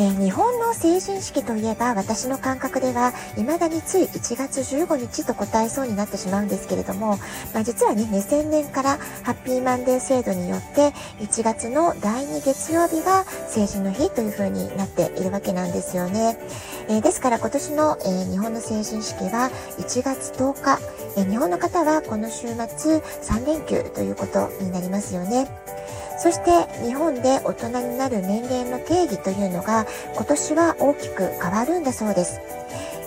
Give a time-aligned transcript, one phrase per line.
[0.00, 7.18] えー、日本の成人式といえば私の感覚では未だについ1月15日と答えそうになってしまうんですけれども、
[7.52, 10.92] まあ、実はね2000年からハッピーマンデー制度によって
[11.22, 16.38] 1月の第2月曜日が成人の日という風になっているわけなんですよね、
[16.88, 20.78] えー、ですから今年の、えー、日本の成人式は1月10日、
[21.20, 25.46] え日本の方はこの週末3連休ということになりますよね。
[26.20, 32.40] そして日本で大人になる年齢の定義というのが今年は大きく変わるんだそうです。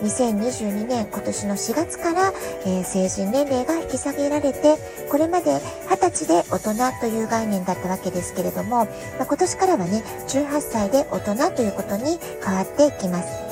[0.01, 2.33] 2022年今年の4月から、
[2.65, 4.75] えー、成人年齢が引き下げられて
[5.09, 8.85] これまで20歳で大人という概念だったわけですけれども、
[9.17, 13.42] まあ、今年からはね18歳で大人ということに変わっていきます。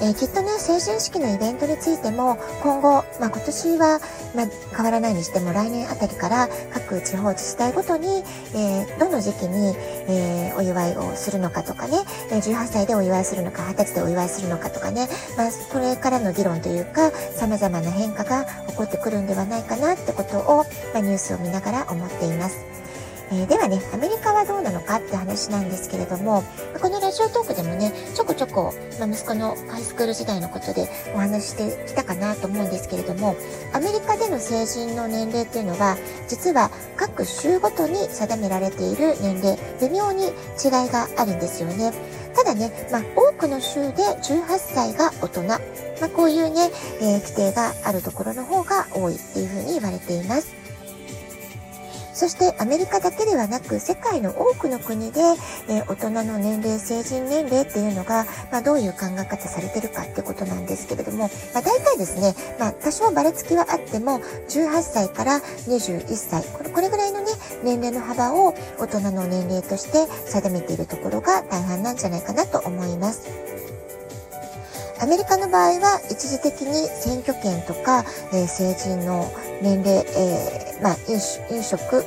[0.00, 4.00] えー、きっとね、成人式のイベントについても、今後、まあ、今年は、
[4.34, 8.22] まあ、変わらないにしても、来年あたりから各地方自治体ごとに、
[8.54, 9.74] えー、どの時期に、
[10.08, 11.98] えー、お祝いをするのかとかね、
[12.30, 22.77] 18歳でお祝いするのか、20歳でお祝いするのかとかね、まあ、これからの議論というか、様々な変化が起こってくるんではないかなってことを、まあ、ニュースを見ながら思っています。
[23.30, 26.42] えー、ではね、アメリカはどうなのかって話なんですけれども、
[26.80, 33.36] このラジオトークでもね、ちょこちょこ、まあ、息子のハイスクール時代のことでお話ししてきたかなと思うんですけれども、
[33.72, 35.96] アメリカでの成人の年齢っていうのは、
[36.28, 40.32] 実は各州ごとに定められている年齢、微妙に違い
[40.90, 41.92] があるんですよね。
[42.34, 45.56] ただね、まあ、多くの州で18歳が大人、ま
[46.02, 50.57] あ、こういうね、えー、規定があるところの方が多いっていうふうに言われています。
[52.18, 55.20] そしてアメリカだけではなく世界の多くの国で、
[55.68, 64.18] えー、大人の年齢、成人年齢っていうのが、まあ、どういう考え方されてるかってことなんですけれども、まあ、大体ですね、まあ、多少ばらつきはあっても、
[64.48, 67.26] 18歳から21歳、これこれぐらいのね、
[67.62, 73.57] 年齢の幅を大人の年齢として定めているところが大半なんじゃないかなと思います。
[75.00, 79.30] アメリカの場合は一時的に選挙権とか、えー、成人の
[79.62, 82.04] 年齢、えー、まあ、飲酒、飲食、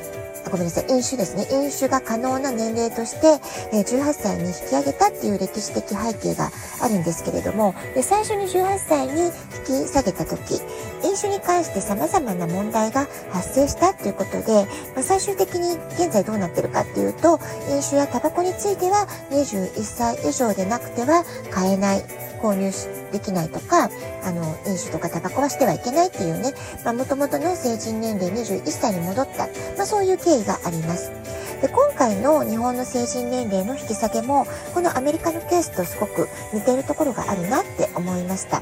[0.49, 1.47] ごめんなさい、飲酒ですね。
[1.51, 3.39] 飲酒が可能な年齢として、
[3.71, 6.51] え18歳に引き上げたっていう歴史的背景が
[6.81, 9.27] あるんですけれども、で最初に18歳に
[9.67, 10.55] 引き下げた時、
[11.03, 14.65] 飲酒に関して様々な問題が発生したっていうことで、
[14.95, 22.30] まあ、最終的に現在どうなってるかっていうと、飲酒やタバコについては21歳以上でなくては買えない。
[22.41, 22.71] 購入
[23.11, 23.89] できないとか、
[24.23, 26.53] あの、飲酒とかタバコはしてはいけないっていうね、
[26.83, 29.47] まあ、元々の成人年齢21歳に戻った、
[29.77, 31.11] まあ、そういう経緯があります。
[31.61, 38.61] で、今回の日本の成人年齢の引き下げも、このアメリカのケースとすごく似ているところがあるなって思いました。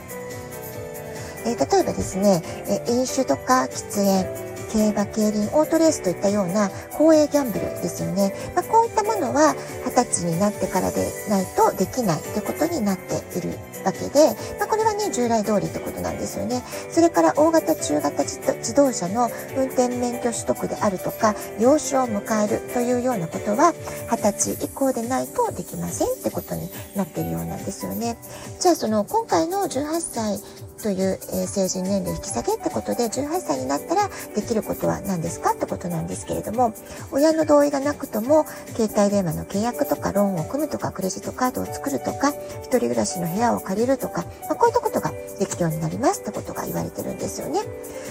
[1.46, 8.34] えー、例えばですね、え飲酒とか喫煙、競馬、競輪、オートレースといったような公営ギャンブルですよね。
[8.56, 13.52] まあ、こういったものは20歳になってからでないとできないってことになっている
[13.84, 16.64] わけで、まあ、これはね、従来通りってことなんですよね。
[16.90, 23.74] それから大型、中型自動車の運転免許取得であるとか、養子を迎えるというようなことは、
[24.10, 28.18] 20歳以降でないとできませんってことになっているようなんですよね。
[28.60, 30.40] じゃあその今回の18歳
[30.82, 36.74] という、えー、成人年齢引き下げってことで18歳になったらできることは何ですかってことなんですけれども
[37.12, 38.46] 親の同意がなくとも
[38.76, 42.30] 携帯電話の契約とかローンを組むとかクレジットカードを作るとか
[42.64, 45.09] 一人暮らしの部屋を借りるとか、まあ、こういったことが
[45.40, 47.62] できるようになりますってことが言われてるんですよね。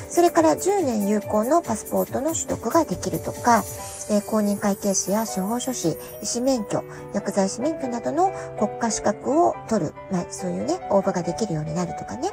[0.08, 3.62] それから10年有効のパスポートの取得ができるとか、
[4.10, 12.30] えー、公認会計士や司法書士、医師免許、薬剤師免許などの国家資格を取る、まあ、そういうね、応募ができるようになるとかね。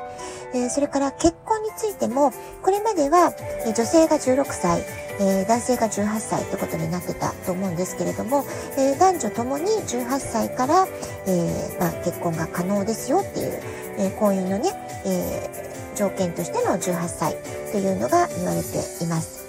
[0.53, 2.31] えー、それから結婚についても、
[2.63, 3.33] これまでは、
[3.65, 4.81] え女性が16歳、
[5.19, 8.45] えー、男性が18歳ってことになってたと思うんですけれども、
[8.77, 10.87] えー、男女ともに18歳から、
[11.27, 13.61] えー、まあ、結婚が可能ですよっていう、
[13.97, 14.71] え婚姻のね、
[15.05, 17.35] え条件としての18歳
[17.71, 19.45] というのが言われています。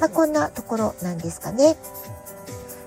[0.00, 1.76] まあ、こんなところなんですかね。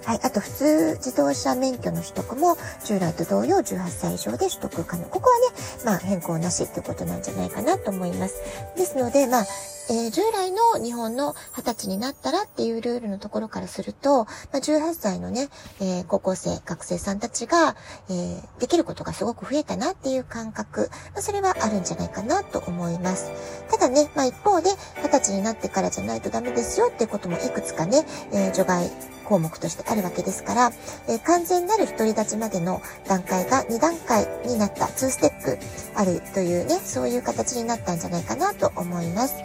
[0.05, 0.19] はい。
[0.23, 5.05] あと、普通自動車免許の取得も、従来と同様18歳以上で取得可能。
[5.05, 5.45] ここはね、
[5.85, 8.35] まあ、変更なしってことなんじゃないかなと思います。
[8.75, 9.45] ですので、まあ、
[9.89, 15.49] えー、従来の日本の20歳になったらっていうルールのところからすると、まあ、18歳のね、
[15.81, 17.75] えー、高校生、学生さんたちが、
[18.09, 23.31] えー、できることがすごく増えたなっていう感覚、まあ、それはあるんじゃないかなと思います。
[23.71, 28.91] ただね、まあ、一方で、20歳になってからじゃないとダメですよっていうこともいくつかね、え除外
[29.25, 30.71] 項目としてあるわけですから、
[31.07, 35.57] えー、完全なる独り立ちまでの段階が2段階になった、2ステップ
[35.95, 39.35] あるというね、そういう形になったんじゃないかなと思います。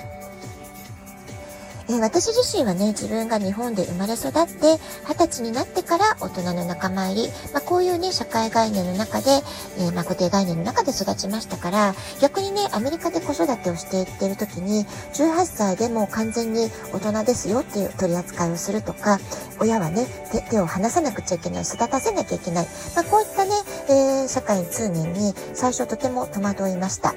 [1.89, 9.31] え、私自身はね、自分が日本で生まれ育って、二十歳になってから大人の仲間入り、まあ、こういうね、社会概念の中で、
[9.79, 19.19] えー、まあ、固定概念の中で育ちましたから、逆にね、アメリカで子育てをしていってる時に、18歳でも完全に大人ですよっていう取り扱いをするとか、
[19.61, 22.67] 親はね、手手を離さなくちゃいけない、育たせなきゃいけない、
[22.97, 23.51] まあ、こういったね、
[23.89, 27.15] えー、社会通念に最初とても戸惑いました。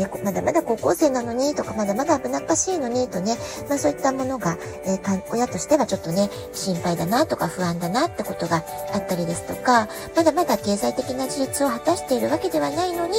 [0.00, 3.36] え、まだまだ高校生なのにとか、まだまだ危なっかしいのにとね、
[3.68, 13.14] まあそういったものが、えー、親としてはちょっとね、心配だなとか不安だなってことがあったりですとか、まだまだ経済的な自立を果たしているわけではないのに、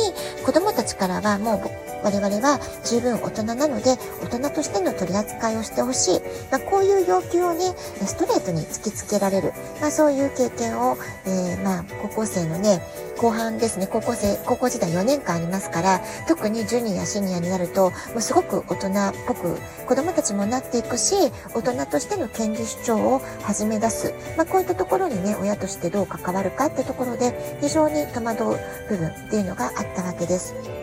[0.46, 6.22] 子供たちからはもう我々は十分大人なので、大人としての取り扱いをしてほしい。
[6.52, 7.74] まあ、こういう要求をね、
[8.06, 9.54] ストレートに突きつけられる。
[9.82, 12.82] まあ、そういう経験を、えー、まあ、高校生のね、
[13.18, 21.16] 後半ですね、高校生、高校時代4年間ありますから、特にジュニア、シニアになると、もうすごく大人っぽく、子どもたちもなっていくし、
[21.54, 24.14] 大人としての権利主張を始め出す。
[24.38, 28.58] まあ、こういったところにね、親としてどう関わるかってところで、非常に戸惑う
[28.90, 30.77] 部分っていうのがあったわけです。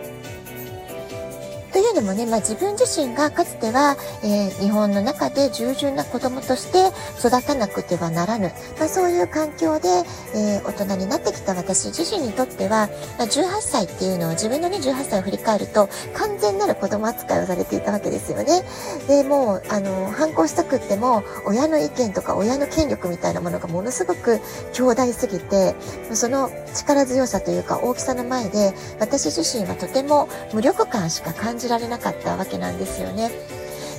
[1.74, 9.88] というのもね、まあ、自分自身がかつては、えー、日本の中で従順な子供として育たなくてはならぬ、まあ、そういう環境で、
[10.36, 12.88] えー、大人になってきた私自身にとっては、
[13.18, 18.62] まあ、18歳っていうのを自分のね18歳を振り返ると完全なる子供扱いをされていたわけですよね。
[19.08, 24.38] でもうあの反抗したくっても親の意見とか親の権力みたいなものがものすごく
[24.72, 25.74] 強大すぎて
[26.12, 33.30] その力強さというか大きさの前で私自身はとても無力感しか感じじられなかったわけなんですよね。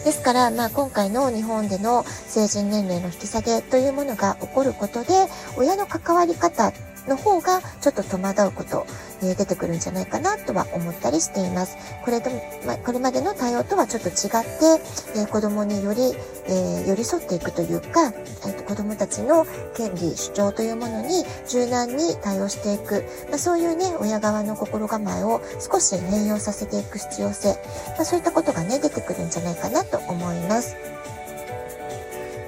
[0.06, 5.28] ですから、まあ、今回の日本での成人年齢の引き下げというものが起こることで、
[5.58, 6.72] 親の関わり方
[7.07, 8.86] の方がちょっと戸惑うこと、
[9.22, 11.78] えー、出てくるんじゃないかなとは思ったりしています。
[12.04, 12.30] これで、
[12.66, 16.02] まこれまでの対応とはちょっと違って、えー、子供により、
[16.48, 27.50] えー、寄り添っていくというか、えーと、子供たちの権利、主張というものに柔軟に対応していく、まあ、そういうね、親側の心構えを少し変容させていく必要性、
[27.96, 30.75] まあ、そういったことがね、出てくるんじゃないかなと思います。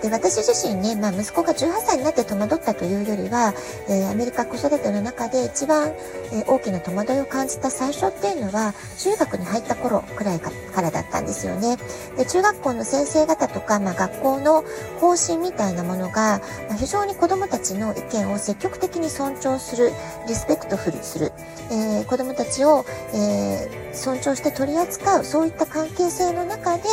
[0.02, 3.54] で、私自身ね、まあ息子が18歳になって戸惑ったというよりは、
[3.90, 5.90] えー、アメリカ子育ての中で一番、
[6.32, 10.52] えー、大きな戸惑いを感じた最初っていうのは、中学に入った頃くらいか
[10.82, 11.78] らだったんですよね。
[12.18, 14.64] で、中学校の先生方とか、まあ学校の
[15.00, 19.92] 方針みたいなものが、まあ、非常に子供たちの意見を積極的に尊重する、
[20.28, 21.32] リスペクトフルする、
[21.72, 26.84] えー、子供たちを、え尊重して取り扱う、そういった関係性の中で、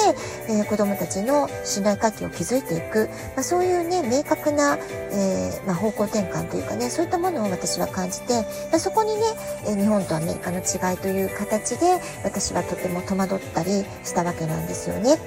[0.49, 4.79] え子供たちの信頼関係を築いていく、く、まあ、そういうね、明確な、
[5.11, 9.23] えー、まあ、方向転換というかね、そういったものを私は感じて、ま、そこにね、
[9.67, 15.19] え日本とアメリカの違いという形で、私はとても戸惑ったりしたわけなんですよね。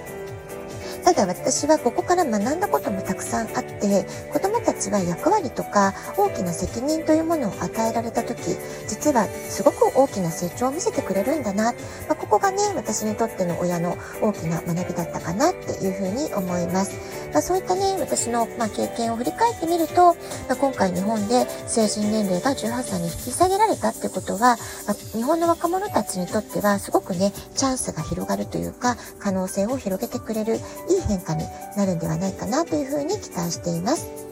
[1.08, 8.58] ただ私はここから学んだこともたくさんあって、子供たちは役割とか大きな責任というものを与えられた時、
[8.90, 11.72] 実はすごく大きな成長を見せてくれるんだな。
[11.72, 11.77] ま
[12.10, 16.91] あ、ここがね、私にとっての親の大きな学びだったかなっていうふうに思います。
[17.34, 24.57] まあ、そういったね、私の、まあ、経験を振り返ってみると、まあ、今回日本で成人年齢が18歳に引き下げられたってことは、
[24.88, 30.62] まあ、日本の若者たちにとってはすごくね、チャンスが広がるというか、可能性を広げてくれるいい
[31.07, 31.43] 変化に
[31.75, 34.26] なるんではないかなというふうに期待しています。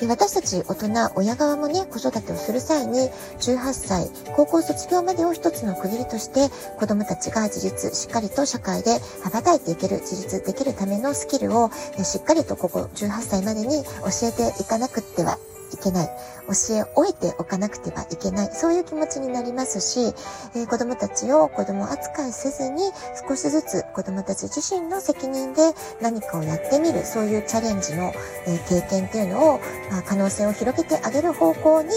[0.00, 11.70] で私たち大人、親側もね、子育てをする際に、18歳、高校卒業までを一つの区切りとして、子どもたちが自立、しっかりと社会で羽ばたいていける、自立できるためのスキルを、
[12.04, 15.38] しっかりとここ18歳までに教えていかなくっては
[15.72, 16.10] いけない。
[16.48, 18.50] 教え終えておかなくてはいけない。
[18.52, 20.14] そういう気持ちになりますし、
[20.54, 22.82] えー、子供たちを子供扱いせずに
[23.28, 27.04] 少しずつ子供たち自身の責任で何かをやってみる。
[27.04, 28.12] そういうチャレンジの、
[28.46, 29.60] えー、経験っていうのを、
[29.90, 31.90] まあ、可能性を広げてあげる方向に、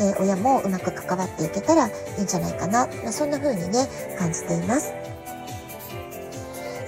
[0.00, 2.86] えー、親もうまく関わっていけたらいいんじゃないかな。
[2.86, 3.88] まあ、そんな風にね、
[4.18, 5.01] 感じています。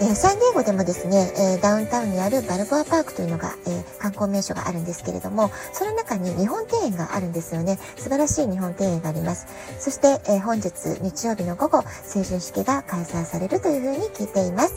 [0.01, 7.79] えー、サンディエゴでもですね、えー、ダウンタウンにあるバルボアパークというのが、えー、観光名所があるんですけれども、その中に日本庭園があるんですよね。
[7.97, 9.47] 素晴らしい日本庭園があります。
[9.79, 10.71] そして、え本日
[11.01, 14.75] 日曜日の午後、成人式が開催されるというふうに聞いています。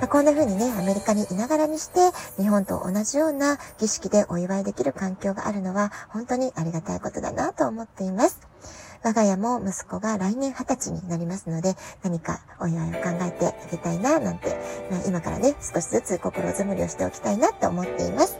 [0.00, 8.40] まあ、こんな風にね、アメリカにいながらにして、日本と同じような儀式でお祝いできる環境があるのは、本当にありがたいことだなと思っています。
[9.06, 14.48] 我が家も息子が来年20歳になりますので、何かお祝いを考えてあげたいな、なんて、
[14.90, 18.36] まあ、今からね、少しずつ心づむりをしておきたいなと思っています。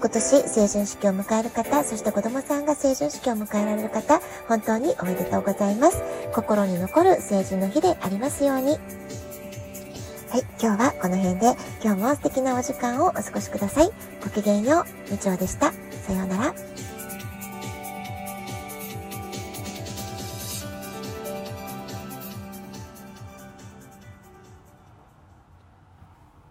[0.00, 6.02] 今年成人式を迎える方、そして子供さんが成人式を迎えられる方、本当におめでとうございます。
[6.34, 8.70] 心に残る成人の日でありますように。
[8.70, 13.92] はい、今日はこの辺で、今日も素敵なお時間をお過ごしください。
[14.24, 15.72] ごきげんよう、みちおでした。
[16.04, 16.75] さようなら。